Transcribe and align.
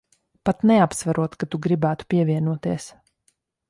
Pat 0.47 0.63
neapsverot, 0.71 1.37
ka 1.43 1.51
tu 1.53 1.63
gribētu 1.69 2.11
pievienoties. 2.15 2.93